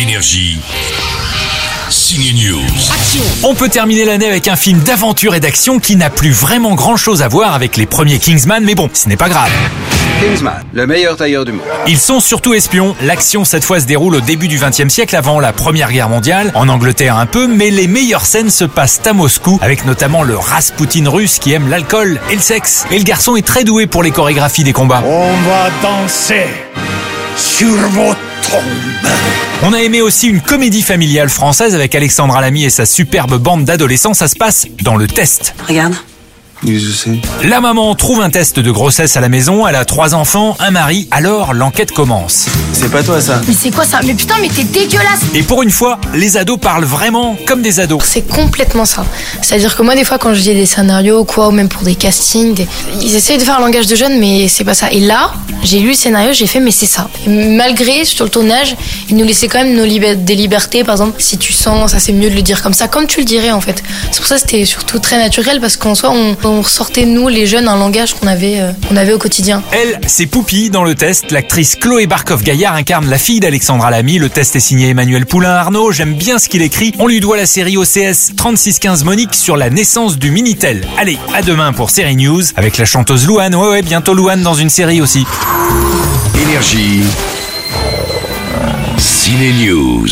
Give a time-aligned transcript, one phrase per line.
[0.00, 0.60] Énergie.
[1.90, 2.62] News.
[3.42, 6.96] On peut terminer l'année avec un film d'aventure et d'action qui n'a plus vraiment grand
[6.96, 9.50] chose à voir avec les premiers Kingsman, mais bon, ce n'est pas grave.
[10.20, 11.66] Kingsman, le meilleur tailleur du monde.
[11.88, 12.94] Ils sont surtout espions.
[13.02, 16.52] L'action cette fois se déroule au début du XXe siècle avant la Première Guerre mondiale,
[16.54, 20.36] en Angleterre un peu, mais les meilleures scènes se passent à Moscou, avec notamment le
[20.36, 22.86] Rasputin russe qui aime l'alcool et le sexe.
[22.92, 25.02] Et le garçon est très doué pour les chorégraphies des combats.
[25.04, 26.46] On va danser
[27.36, 28.14] sur vos
[29.62, 33.64] On a aimé aussi une comédie familiale française avec Alexandra Lamy et sa superbe bande
[33.64, 34.14] d'adolescents.
[34.14, 35.54] Ça se passe dans le test.
[35.66, 35.94] Regarde.
[37.44, 40.72] La maman trouve un test de grossesse à la maison, elle a trois enfants, un
[40.72, 42.46] mari, alors l'enquête commence.
[42.72, 44.00] C'est pas toi ça Mais c'est quoi ça?
[44.04, 47.78] Mais putain, mais t'es dégueulasse Et pour une fois, les ados parlent vraiment comme des
[47.78, 48.02] ados.
[48.04, 49.04] C'est complètement ça.
[49.40, 51.94] C'est-à-dire que moi, des fois, quand je lis des scénarios, quoi, ou même pour des
[51.94, 52.66] castings, des-
[53.02, 54.90] ils essayent de faire un langage de jeunes, mais c'est pas ça.
[54.90, 55.30] Et là,
[55.62, 57.08] j'ai lu le scénario, j'ai fait, mais c'est ça.
[57.24, 58.74] Et malgré, sur le tournage,
[59.08, 60.82] ils nous laissaient quand même nos des libertés.
[60.82, 63.20] Par exemple, si tu sens, ça c'est mieux de le dire comme ça, comme tu
[63.20, 63.82] le dirais en fait.
[64.10, 67.28] C'est pour ça que c'était surtout très naturel, parce qu'en soi, on, on ressortait, nous,
[67.28, 69.62] les jeunes, un langage qu'on avait, euh, qu'on avait au quotidien.
[69.72, 71.30] Elle, c'est Poupie dans le test.
[71.30, 74.18] L'actrice Chloé Barkov-Gaillard incarne la fille d'Alexandra Lamy.
[74.18, 75.92] Le test est signé Emmanuel Poulain-Arnaud.
[75.92, 76.92] J'aime bien ce qu'il écrit.
[76.98, 80.86] On lui doit la série OCS 3615 Monique sur la naissance du Minitel.
[80.98, 83.54] Allez, à demain pour Série News avec la chanteuse Louane.
[83.54, 85.24] Ouais, ouais, bientôt Louane dans une série aussi.
[86.42, 87.02] Énergie.
[88.98, 90.08] Ciné News.